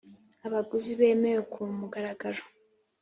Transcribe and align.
Abaguzi 0.47 0.91
bemewe 0.99 1.41
ku 1.51 1.61
mugaragaro. 1.79 2.41